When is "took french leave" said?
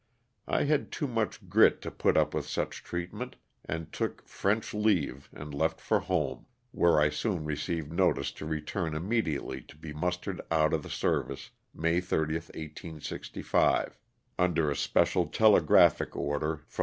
3.93-5.29